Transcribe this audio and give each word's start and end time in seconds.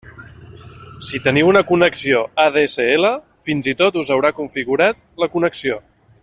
Si 1.09 1.19
teniu 1.27 1.49
una 1.51 1.61
connexió 1.71 2.21
ADSL, 2.45 3.07
fins 3.49 3.71
i 3.75 3.77
tot 3.83 4.01
us 4.03 4.11
haurà 4.17 4.33
configurat 4.41 5.05
la 5.25 5.33
connexió. 5.37 5.79